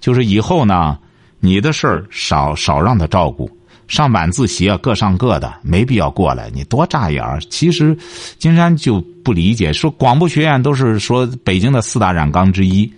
[0.00, 0.96] 就是以后呢。
[1.44, 3.50] 你的事儿少少让他照顾，
[3.88, 6.48] 上晚自习啊，各上各的，没必要过来。
[6.54, 7.40] 你多扎眼儿。
[7.50, 7.98] 其实，
[8.38, 12.88] 金山就不理解，说广播学院都是说北京的四大染缸之一，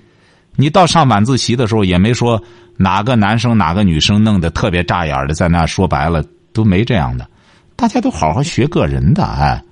[0.56, 2.38] 你到上晚自习的时候也没说
[2.76, 6.22] 哪个男生哪个女生弄得特别扎眼儿的，在那说白了
[6.52, 7.26] 都没这样的，
[7.74, 9.64] 大家都好好学个人的哎。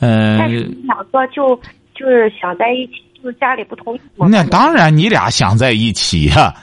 [0.00, 0.36] 嗯。
[0.36, 1.58] 但是两个就
[1.94, 4.00] 就是想在一起，是家里不同意。
[4.28, 6.54] 那当然，你俩想在一起呀。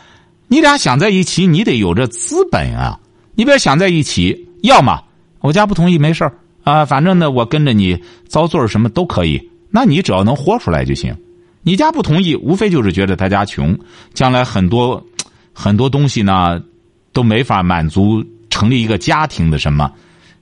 [0.48, 3.00] 你俩想在一起，你得有这资本啊！
[3.36, 5.02] 你别想在一起，要么
[5.40, 6.30] 我家不同意，没事
[6.66, 7.98] 啊，反正呢，我跟着你
[8.28, 9.42] 遭罪什么都可以。
[9.70, 11.16] 那你只要能豁出来就行。
[11.64, 13.80] 你家不同意，无非就是觉得他家穷，
[14.14, 15.02] 将来很多
[15.54, 16.62] 很多东西呢
[17.14, 19.90] 都没法满足成立一个家庭的什么。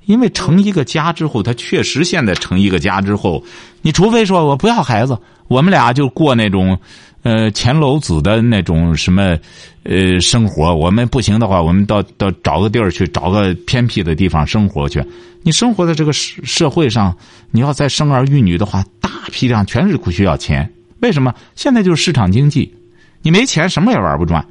[0.10, 3.43] 因为成一个家之后，他确实现在成一个家之后，
[3.84, 5.15] 你除非说我不要孩子，
[5.48, 6.76] 我们俩就过那种。
[7.22, 9.38] 呃，钱楼子的那种什么，
[9.84, 15.04] 呃，生活，我们不行的话，我们到到找个地儿去，找个偏僻的地方生活去。
[15.43, 17.13] 你生活在这个社社会上，
[17.52, 20.72] 你要再生儿育女的话，大批量全是需要钱。
[21.02, 21.36] 为什么？
[21.56, 22.74] 现在就是市场经济，
[23.22, 24.43] 你没钱什么也玩不转。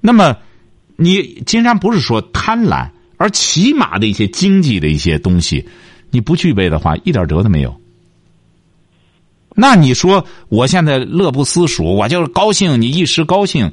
[0.00, 0.36] 那么，
[0.96, 5.66] 你金山不是说贪婪，而起码的一些经济的一些东西，
[6.10, 7.74] 你不具备的话，一点辙都没有。
[9.54, 13.70] 那你说我现在乐不思蜀，我就是高兴，你一时高兴，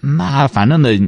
[0.00, 1.00] 那反正的，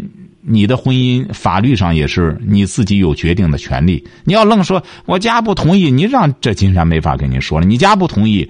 [0.43, 4.07] 你的婚姻法律上也是你自己有决定的权利。
[4.25, 7.67] 你要愣说我家不同意，你让这金山没法跟你说了。
[7.67, 8.49] 你家不同意，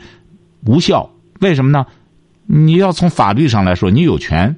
[0.67, 1.11] 无效。
[1.41, 1.87] 为什么呢？
[2.47, 4.55] 你要从法律上来说，你有权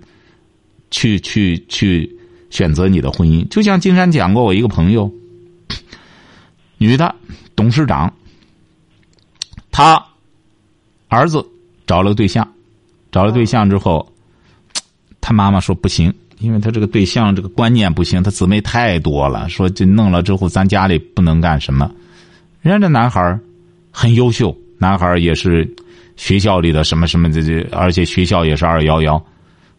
[0.90, 2.10] 去去去
[2.52, 3.44] 选择你的婚姻。
[3.48, 5.10] 就像金山讲过，我一个朋友，
[6.78, 7.12] 女的
[7.56, 8.14] 董事长，
[9.72, 10.00] 她。
[11.14, 11.46] 儿子
[11.86, 12.50] 找了个对象，
[13.10, 14.10] 找了对象之后，
[15.20, 21.92] 他妈妈说不行，因为他这个对象这个观念不行，他姊妹太多了，说这弄了之后咱家里不能干什么。
[22.62, 23.38] 人家这男孩
[23.90, 25.70] 很优秀，男孩也是
[26.16, 29.22] 学校里的什么什么这这，而且学校也是二幺幺。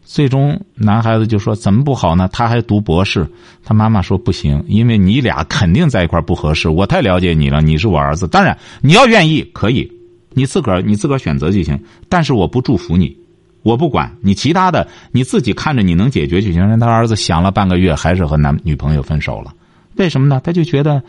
[0.04, 2.28] 最终男孩子就说怎么不好呢？
[2.32, 3.26] 他还读博士，
[3.64, 6.68] 他妈妈说不行，因为你俩肯定在一块不合适。
[6.68, 9.90] 我太了解你了，你是我儿子，当然你要愿意可以。
[10.36, 11.78] 你自个儿，你自个儿选择就行。
[12.08, 13.16] 但是我不祝福你，
[13.62, 16.78] 我不管你其他的，你自己看着你能解决就行。
[16.78, 19.54] 他儿子想了半个月，还是和男女朋友分手了。
[19.96, 20.40] 为什么呢？
[20.44, 21.02] 他就觉得，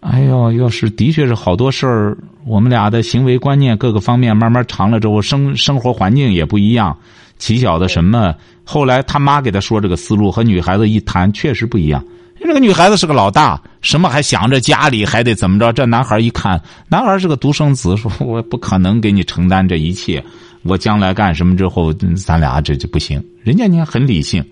[0.00, 6.96] 哎呦，要是的确是好多事儿，我们俩的行为观念各个方面慢慢长了之后，生生活环境也不一样，
[7.40, 8.32] 起小的什么。
[8.62, 12.04] 后来他妈给他说这个思路和女孩子一谈，确实不一样。
[12.42, 15.72] 这个女孩子是个老大，什么还想着家里还得怎么着？
[15.72, 20.24] 这男孩一看，男孩是个独生子，说我不可能给你承担这一切。
[20.62, 23.22] 我将来干什么之后，咱俩这就不行。
[23.42, 24.44] 人家你看很理性，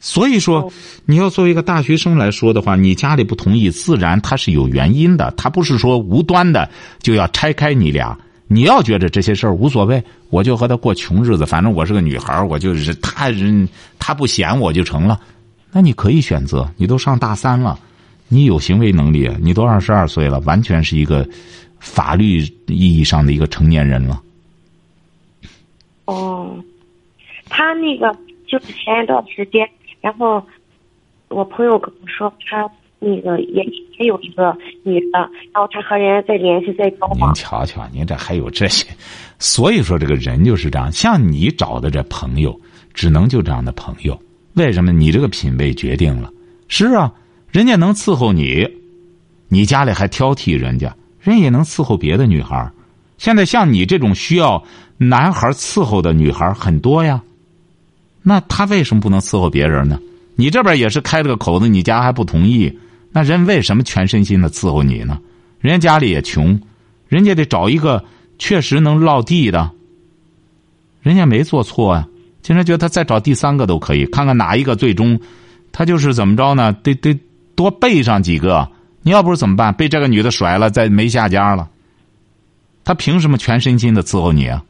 [0.00, 0.70] 所以说
[1.06, 6.68] 你要作为一个大学生来说的话，你家里不同意，自然他是有原因的，他不是说无端的
[7.00, 8.16] 就要拆开你俩。
[8.48, 15.20] 你要觉得这些事儿无所谓，我就和他过穷日子，反正我是个女孩，我就是他人他不嫌我就成了。
[15.72, 17.78] 那你可以选择，你都上大三了，
[18.28, 21.28] 你有行为能力，你都二十二岁了，完全是一个
[21.80, 24.22] 法律意义上的一个成年人了。
[26.04, 26.56] 哦，
[27.48, 29.68] 他那个就是前一段时间，
[30.00, 30.40] 然后
[31.28, 33.62] 我朋友跟我说，他那个也
[33.98, 35.18] 也有一个女的，
[35.52, 37.22] 然后他和人家在联系在交您。
[37.34, 38.86] 瞧瞧，您这还有这些，
[39.38, 40.90] 所以说这个人就是这样。
[40.90, 42.58] 像你找的这朋友，
[42.94, 44.18] 只能就这样的朋友。
[44.54, 44.92] 为什么？
[44.92, 46.30] 你这个品味决定了。
[46.68, 47.12] 是啊，
[47.50, 48.66] 人家能伺候你，
[49.48, 52.70] 你家里还挑剔人家，人也能伺候别的女孩
[53.18, 54.64] 现在像你这种需要
[54.96, 57.22] 男孩伺候的女孩很多呀。
[58.22, 60.00] 那他为什么不能伺候别人呢？
[60.34, 62.78] 你这边也是开了个口子，你家还不同意，
[63.16, 65.18] 那人为什么全身心的伺候你呢？
[65.58, 66.60] 人家家里也穷，
[67.08, 68.04] 人家得找一个
[68.38, 69.70] 确实能落地的。
[71.00, 72.06] 人家没做错啊，
[72.42, 75.18] 经常觉得他再找第三个都可以，看看哪一个最终，
[75.72, 76.74] 他就是怎么着呢？
[76.82, 77.18] 得得
[77.54, 78.68] 多备上几个。
[79.00, 79.72] 你要不是怎么办？
[79.72, 81.70] 被这个女的甩了，再没下家了。
[82.84, 84.62] 他凭什么全身心的伺候你啊？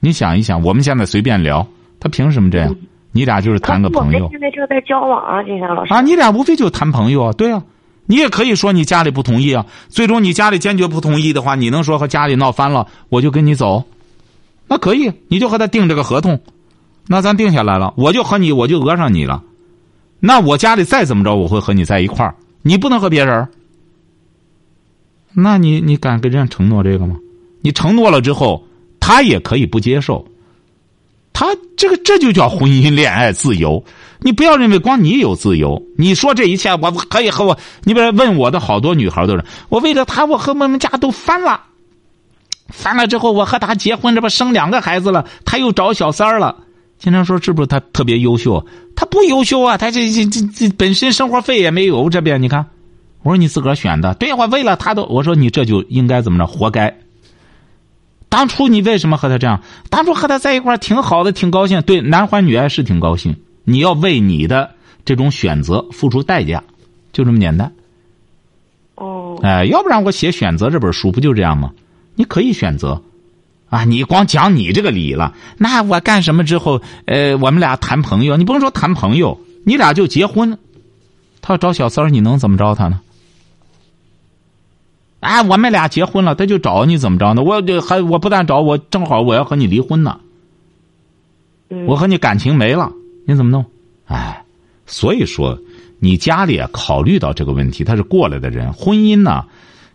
[0.00, 1.64] 你想一想，我们现在随便聊，
[2.00, 2.74] 他凭什么这样？
[3.12, 4.24] 你俩就是谈个朋友。
[4.26, 5.92] 我们现在正在交往啊，金山老师。
[5.92, 7.62] 啊，你俩无非就谈朋友啊，对啊，
[8.06, 13.84] 你也可以说你家里不同意啊，最终你家里坚决不同意的话，你能说和家里闹翻了，我就跟你走，
[14.66, 16.40] 那可以，你就和他定这个合同，
[17.06, 19.42] 那咱定下来了，我就和你，我就讹上你了，
[20.20, 23.48] 那我家里再怎么着，我会和你在一块儿，你不能和别人，
[25.32, 27.16] 那你你敢跟人家承诺这个吗？
[27.60, 28.64] 你承诺了之后，
[29.00, 30.26] 他也可以不接受。
[31.38, 31.46] 他
[31.76, 33.84] 这个这就叫婚姻恋爱自由，
[34.18, 35.80] 你不要认为光你有自由。
[35.96, 41.60] 你说这一切，我可以和我，你比如问我的好多女孩都是，我为了他，我和我们家都翻了，
[42.66, 46.56] 翻了之后，我和他结婚，这不生两个孩子了，他又找小三儿了。
[46.98, 48.66] 经常说是不是他特别优秀？
[48.96, 52.66] 他不优秀啊，他这这这这本身生活费也没有，这边你看，
[53.22, 56.98] 我说你自个儿选的，对我为了他都，我说你这就应该怎么着，活该。
[58.28, 59.62] 当初你为什么和他这样？
[59.88, 61.80] 当初和他在一块儿挺好的，挺高兴。
[61.82, 63.36] 对，男欢女爱是挺高兴。
[63.64, 64.70] 你要为你的
[65.04, 66.62] 这种选择付出代价，
[67.12, 67.72] 就这么简单。
[68.94, 71.72] 哦，哎，要不然我写《选择》这本书不就这样吗？
[72.14, 73.00] 你可以选择，
[73.70, 80.58] 啊，你光讲你这个理了，那我干什么之后，呃，我们俩谈朋友，你不能说谈朋友，你俩就结婚，
[81.40, 83.00] 他要找小三儿，你能怎么着他呢？
[85.20, 87.42] 啊，我们俩结婚了，他就找你怎么着呢？
[87.42, 90.20] 我这还我不但找我，正好我要和你离婚呢。
[91.70, 92.92] 嗯我和你感情没了，
[93.26, 93.64] 你怎么弄？
[94.06, 94.42] 哎，
[94.86, 95.58] 所以说
[95.98, 99.44] 你家里啊，考虑到这个问题，他是过来的人，婚姻呢，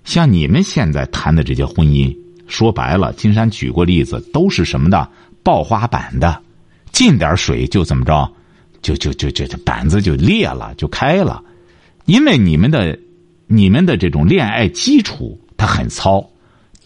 [0.03, 5.09] 像你们现在谈的这些婚姻，说白了，金山举过例子，都是什么的
[5.41, 6.39] 爆花板的，
[6.91, 8.29] 进点水就怎么着，
[8.83, 11.41] 就就就就就板子就裂了，就开了，
[12.05, 12.99] 因为你们的
[13.53, 16.27] 你们的这种恋爱基础他很糙。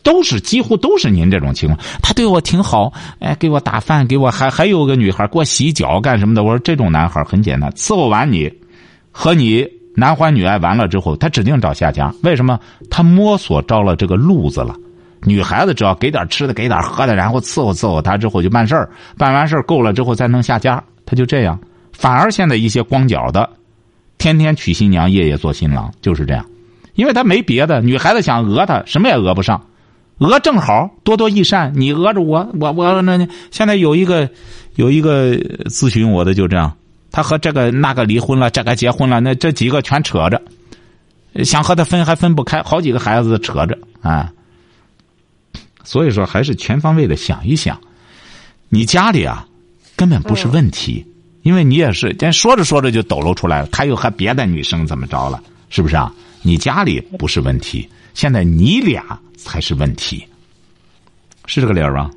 [0.04, 6.44] 都是几乎都是您这种情况，他对我挺好，哎，给我打饭，给我还还有个女孩给我洗脚干什么的。
[6.46, 8.50] 我说这种男孩很简单，伺候完你，
[9.12, 12.14] 和你男欢女爱完了之后，他指定找下家。
[12.24, 12.58] 为什么？
[12.90, 14.74] 他摸索着了这个路子了。
[15.24, 21.60] 女孩子只要给点吃的，给点喝的，然后伺候伺候他之后就办事儿，办完事儿够了之后再能下家，他就这样。
[21.92, 23.50] 反而现在一些光脚的，
[24.18, 26.46] 天天娶新娘，夜夜做新郎，就是这样，
[26.98, 27.80] 因为他没别的。
[27.80, 29.64] 女孩子想讹他，什么也讹不上。
[30.18, 31.72] 讹正好，多多益善。
[31.76, 34.28] 你讹着我，我我那现在有一个
[34.76, 35.38] 有一个
[35.70, 36.76] 咨询我的就这样，
[37.12, 40.42] 他和这个那个离婚了，这个结婚了，那这几个全扯着，
[41.46, 44.34] 想和他分还分不开，好几个孩子扯着啊。
[45.84, 47.80] 所以说，还是全方位的想一想，
[48.70, 49.48] 你家里啊
[49.96, 51.06] 根本不是问题，
[51.44, 56.12] 因为你也是，咱说着说着就抖搂出来了，他又和别的女生怎么着了，是不是啊？
[56.48, 60.26] 你家里不是问题，现在你俩才是问题，
[61.46, 62.10] 是这个理儿吧？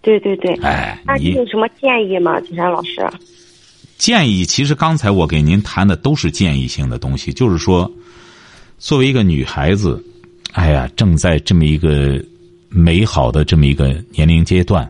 [0.00, 0.54] 对对对。
[0.62, 3.04] 哎，那你你有什么建议吗，金山老师？
[3.96, 7.90] 建议，其实刚才我给您谈的都是建议性的东西，就是说，
[8.78, 10.00] 作为一个女孩子，
[10.52, 12.24] 哎呀，正在这么一个
[12.68, 14.88] 美好的这么一个年龄阶段，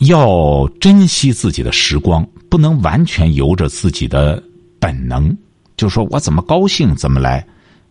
[0.00, 4.42] 要珍惜自己的时光，不能完全由着自己的
[4.80, 5.34] 本能，
[5.82, 7.44] 就说我怎么高兴怎么来，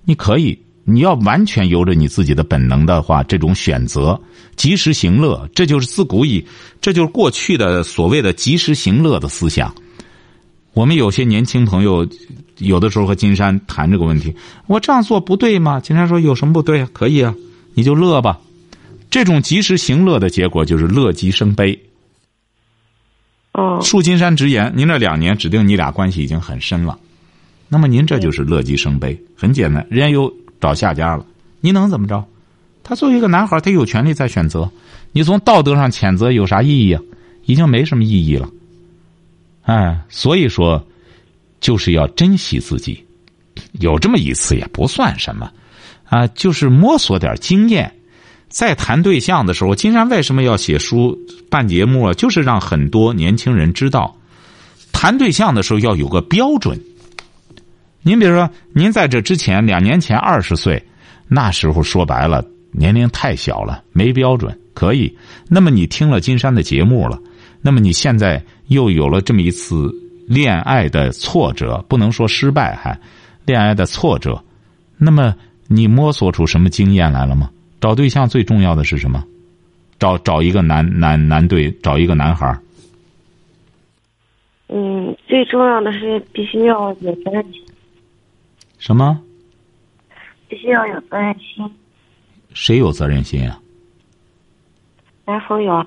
[0.05, 0.57] 你可以。
[0.83, 4.19] 你要完全由着你自己的本能的话，这种选择
[4.55, 6.43] 及时行乐，这就是自古以，
[6.81, 9.73] 这就是过去的所谓的及时行乐的思想。
[10.73, 12.07] 我们有些年轻朋友，
[12.57, 15.79] 有的时候和金山谈这个问题，我这样做不对吗？
[15.79, 16.89] 金山说有什么不对啊？
[16.93, 17.35] 可以啊，
[17.75, 18.39] 你就乐吧。
[19.11, 21.79] 这种及时行乐的结果就是乐极生悲。
[23.53, 26.97] 哦，恕金山直言，您这两年指定你俩关系已经很深了，
[27.73, 30.29] 那么您这就是乐极生悲，很简单，人家又
[30.59, 31.25] 找下家了，
[31.61, 32.21] 你能怎么着？
[32.83, 34.69] 他作为一个男孩，他有权利再选择。
[35.13, 37.01] 你从道德上谴责有啥意义啊？
[37.45, 38.49] 已经没什么意义了。
[39.61, 40.85] 哎，所以说，
[41.61, 43.05] 就是要珍惜自己，
[43.79, 45.49] 有这么一次也不算什么，
[46.09, 47.89] 啊，就是摸索点经验。
[48.49, 51.17] 在谈对象的时候，金山为什么要写书、
[51.49, 52.13] 办节目啊？
[52.15, 54.13] 就是让很多年轻人知道，
[54.91, 56.77] 谈对象的时候要有个标准。
[58.03, 60.83] 您比如说，您在这之前两年前二十岁，
[61.27, 65.15] 那时候说白了年龄太小了，没标准可以。
[65.47, 67.19] 那么你听了金山的节目了，
[67.61, 69.93] 那么你现在又有了这么一次
[70.27, 72.99] 恋爱的挫折，不能说失败，还
[73.45, 74.43] 恋爱的挫折，
[74.97, 75.35] 那么
[75.67, 77.49] 你摸索出什么经验来了吗？
[77.79, 79.23] 找对象最重要的是什么？
[79.99, 82.57] 找找一个男男男对，找一个男孩。
[84.69, 87.60] 嗯，最重要的是必须要有责任心，
[88.81, 89.21] 什么？
[90.49, 91.71] 必须要有责任心。
[92.51, 93.61] 谁有责任心啊？
[95.23, 95.85] 男朋友，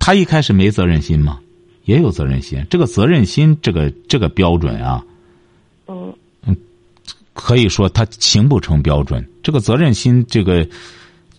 [0.00, 1.38] 他一开始没责任心吗？
[1.84, 2.66] 也有责任心。
[2.68, 5.04] 这个责任心，这个这个标准啊，
[5.86, 6.12] 嗯
[7.34, 9.24] 可以说他形不成标准。
[9.40, 10.68] 这个责任心，这个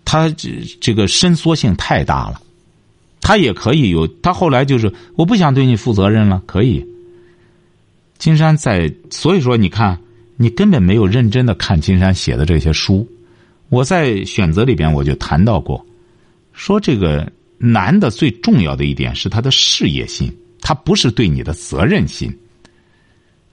[0.05, 2.41] 他这这个伸缩性太大了。
[3.19, 6.87] 他也可以有，他后来就是我不想对你负责任了，可以。
[8.17, 9.99] 金山在，所以说你看，
[10.41, 13.07] 你根本没有认真的看金山写的这些书。
[13.69, 15.85] 我在选择里边我就谈到过，
[16.51, 22.35] 说这个男的最重要的一点是他的事业心，他不是对你的责任心。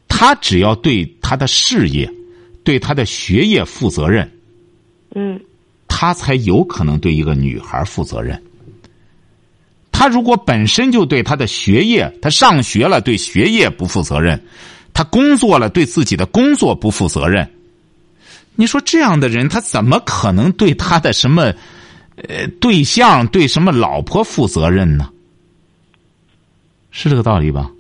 [0.09, 2.11] 他只要对他的事业、
[2.65, 4.29] 对他的学业负责任，
[5.15, 5.39] 嗯
[5.87, 8.43] 他才有可能对一个女孩负责任。
[9.93, 14.41] 他如果本身就对他的学业，他上学了对学业不负责任，
[14.99, 17.49] 他工作了对自己的工作不负责任，
[18.57, 21.53] 你说这样的人，他怎么可能对他的什么
[22.17, 25.09] 呃对象、对什么老婆负责任呢？
[26.91, 27.71] 是这个道理吧？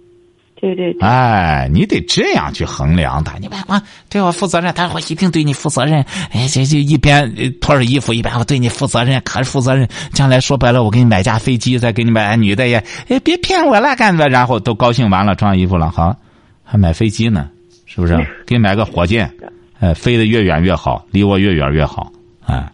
[0.60, 3.36] 对对对，哎，你得这样去衡量他。
[3.38, 6.04] 你别光对我负责任，他说我一定对你负责任。
[6.30, 9.88] 哎，这这一边呃脱着衣服，一边我对你负责任，可是负责任。
[10.12, 12.76] 将来说白了，我给你买架飞机，再给你买女的也，
[13.08, 16.16] 哎，别骗我了，干的然后都高兴完了，穿上衣服了，好，
[16.70, 17.48] 还买飞机呢，
[17.86, 18.14] 是不是？
[18.44, 19.32] 给你买个火箭，
[19.80, 22.12] 哎，飞得越远越好，离我越远越好，
[22.44, 22.70] 哎。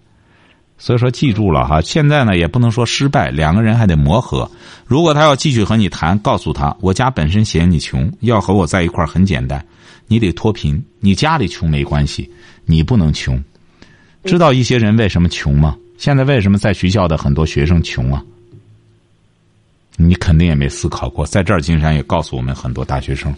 [0.77, 1.81] 所以说，记住了哈。
[1.81, 4.51] 现在呢，也不能说失败，两个人还得磨合。
[4.85, 9.65] 如果他要继续和你谈，告诉他，我家本身嫌你穷，要和我在一块儿很简单，
[10.09, 10.85] 你得脱贫。
[10.99, 12.29] 你家里穷没关系，
[12.67, 13.43] 你不能穷。
[14.25, 15.77] 知道一些人为什么穷吗？
[15.97, 18.23] 现在为什么在学校的很多学生穷啊？
[19.97, 21.25] 你肯定也没思考过。
[21.25, 23.33] 在这儿，金山也告诉我们很多大学生，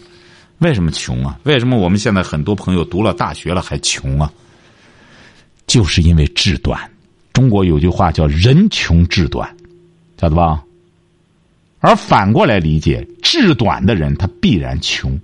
[0.59, 1.39] 为什么穷啊？
[1.43, 4.31] 为什么我们现在很多朋友读了大学了还穷啊？
[5.67, 6.89] 就是因为志短。
[7.33, 9.55] 中国有句话叫“人穷志短”，
[10.19, 10.63] 晓得吧？
[11.79, 15.19] 而反过来理解，志短的人他必然穷，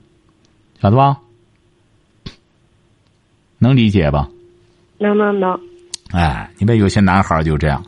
[0.80, 1.18] 晓得吧？
[3.58, 4.30] 能理解吧？
[5.00, 5.60] 能能能，
[6.12, 7.84] 哎，你们有些男孩就这样。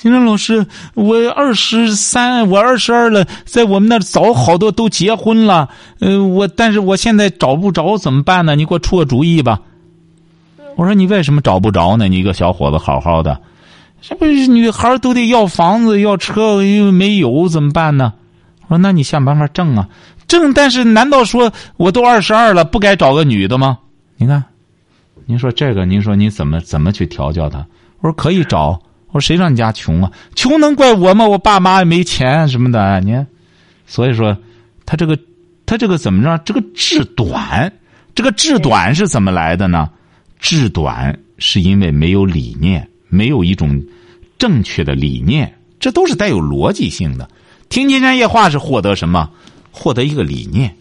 [0.00, 5.68] 金山老师，我二十三，我二十二了，在我们那早好多都结婚了。
[5.98, 8.54] 呃，我但是我现在找不着，怎么办呢？
[8.54, 9.58] 你给我出个主意吧。
[10.76, 12.06] 我说你为什么找不着呢？
[12.06, 13.40] 你一个小伙子好好的，
[14.00, 18.12] 这不是女孩都得要房子要车，又没有怎么办呢？
[18.68, 19.88] 我说那你想办法挣啊，
[20.28, 20.54] 挣。
[20.54, 23.78] 但是难道说我都二十二了，不该找个女的吗？
[24.16, 24.44] 你看，
[25.26, 27.66] 您说这个，您说你怎么怎么去调教他？
[27.98, 28.80] 我说可以找。
[29.10, 30.12] 我说谁让你家穷啊？
[30.34, 31.26] 穷能怪我吗？
[31.26, 33.26] 我爸妈也没钱什么的，你看。
[33.86, 34.36] 所以说，
[34.84, 35.18] 他这个
[35.64, 36.38] 他这个怎么着？
[36.44, 37.72] 这个志短，
[38.14, 39.88] 这个志短是怎么来的呢？
[40.38, 43.82] 志短是因为没有理念，没有一种
[44.38, 47.28] 正确的理念，这都是带有逻辑性的。
[47.70, 49.30] 听金山夜话是获得什么？
[49.70, 50.74] 获得一个理念。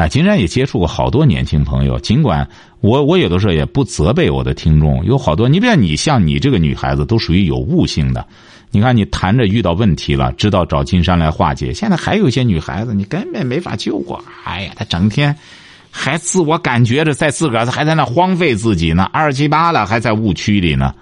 [0.00, 2.48] 啊，金山也接触过好多年轻朋友，尽管
[2.80, 8.26] 我我有的时候也不责备我的听众，有好多你比如你像你这个女孩子都属于有悟性的，
[8.70, 11.74] 你看你谈着遇到问题了，知道找金山来化解。
[11.74, 15.36] 现在还有一些女孩子，你根本没法救过，哎呀，她整天。
[15.92, 20.94] 还自我感觉着在自个儿还在那荒废自己呢，二七八了还在误区里呢，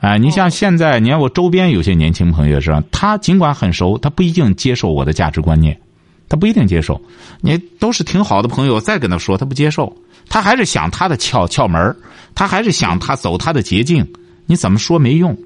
[0.00, 0.16] 啊！
[0.16, 2.82] 你像现在，你看我周边有些年轻朋友是吧？
[2.90, 5.80] 他尽管很熟，他不一定接受我的价值观念，
[6.30, 6.98] 他不一定接受。
[7.42, 9.94] 你都是挺好的朋友，再跟他说，他不接受，
[10.30, 11.94] 他还是想他的窍窍门
[12.34, 14.06] 他还是想他走他的捷径。
[14.46, 15.36] 你怎么说没用？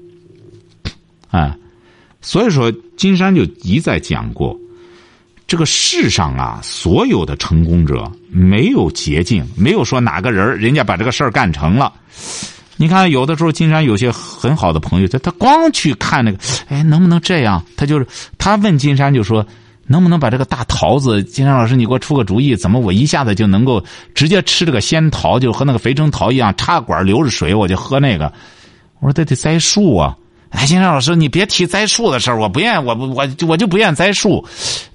[1.29, 1.57] 啊！
[2.21, 4.57] 所以说，金山就一再讲过。
[5.47, 11.93] 这个世上啊，所有的成功者没有捷径，没有说哪个人人家把这个事儿干成了。
[12.77, 17.63] 你看，有的时候金山有些很好的朋友，他他光去看那个，哎，能不能这样？
[17.77, 18.07] 他就是
[18.39, 19.45] 他问金山就说，
[19.87, 23.83] 能不能把这个大桃子，金山老师，你给我出个主意，怎么我一下子就能够
[24.13, 28.31] 直接吃这个仙桃，就和那个肥城桃一样，插管流着水，我就喝那个。
[28.99, 30.17] 我说这得栽树啊！
[30.49, 34.43] 哎，金山老师，你别提栽树的事儿，我不愿，我我我就不愿栽树，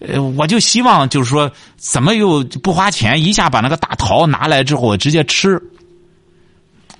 [0.01, 5.61] 呃，我就希望就是说，怎么又不花钱，一下把那个大桃拿来之后，我直接吃。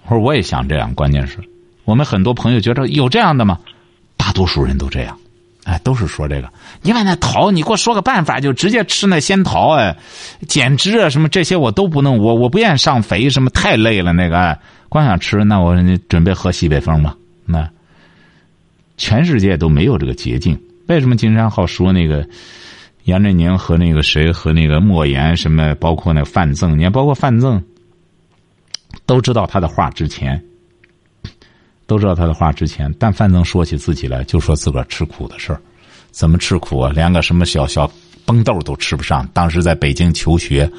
[0.05, 1.39] 我说我也想这样，关键是，
[1.85, 3.59] 我们很多朋友觉得有这样的吗？
[4.17, 5.17] 大多数人都这样。
[5.71, 6.53] 哎，都是说这个。
[6.83, 9.97] 你把那桃，你给我说个办法，就直接吃那仙桃哎，
[10.49, 14.59] 减脂啊什么这些我都不能，我我不愿意上肥，什么太累了那个，
[14.89, 15.77] 光想吃，那我
[16.09, 17.15] 准备喝西北风吧。
[17.47, 17.71] 那
[18.97, 20.61] 全世界都没有这个捷径。
[20.89, 22.29] 为什么金山好说那个
[23.05, 27.63] 杨振宁和那个谁和那个莫言什么，包括那范增，你看包括范增，
[29.07, 30.43] 都知道他的话之前。
[31.91, 35.61] 都知道他的话之前，但范增说起自己来，就说自个儿吃苦的事儿，
[36.13, 36.93] 怎么吃苦啊？
[36.95, 37.91] 连个什么小小
[38.25, 39.29] 崩豆都吃不上。
[39.35, 40.71] 当时在北京求学，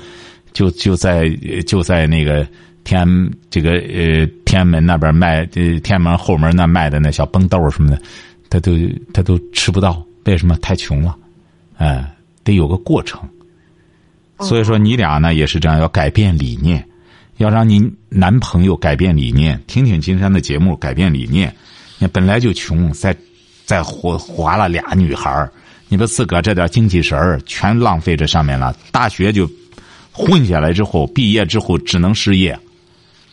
[0.53, 1.27] 就就在
[1.67, 2.47] 就在那个
[2.85, 3.05] 天
[3.49, 8.01] 这个呃天安门那边卖，呃天安门后门那卖的那小崩豆什么的，
[8.49, 8.71] 他都
[9.13, 10.01] 他都吃不到。
[10.23, 10.55] 为什么？
[10.61, 11.13] 太穷了，
[11.75, 12.09] 哎，
[12.45, 13.19] 得有个过程。
[14.39, 16.87] 所以说，你俩呢也是这样，要改变理念。
[17.41, 21.53] 要让你男朋友改变理念，听听金山的节目，改变理念。
[21.97, 23.15] 你本来就穷，再
[23.65, 25.49] 再活划了俩女孩
[25.89, 28.75] 你把自个这点精气神儿全浪费这上面了。
[28.91, 29.49] 大学就
[30.11, 32.57] 混下来之后，毕业之后只能失业。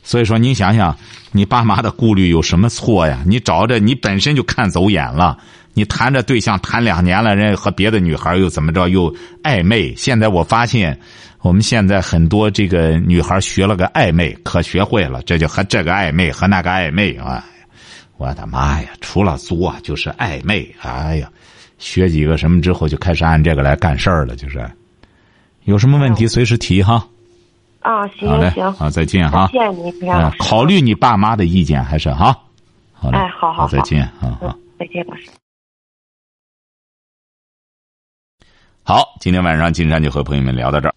[0.03, 0.97] 所以说，你想想，
[1.33, 3.23] 你爸妈的顾虑有什么错呀？
[3.27, 5.39] 你找着你本身就看走眼了，
[5.79, 9.15] 你谈着对象谈两年了，人和别的女孩又怎么着又
[9.45, 9.95] 暧昧？
[9.95, 10.99] 现在我发现。
[11.41, 17.45] 我们现在很多这个女孩学了个暧昧，可学会了，这就和这个暧昧和那个暧昧啊！
[18.17, 21.31] 我的妈呀，除了作就是暧昧，哎呀，
[21.79, 24.69] 学几个什么之后就开始按这个来干事儿了，就是。
[25.63, 27.07] 有什么问题随时提哈。
[27.83, 29.49] 啊，行行，好，再见哈。
[29.53, 29.93] 谢谢你，
[30.41, 32.37] 考虑你爸妈的意见还是哈。
[32.93, 35.29] 好嘞，哎，好好好，再见啊，好，再见，老师。
[38.89, 40.95] 好，今天晚上金山就和朋友们聊到这儿。